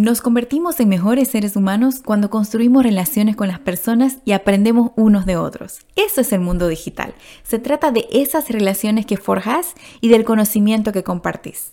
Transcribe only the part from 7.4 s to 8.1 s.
Se trata de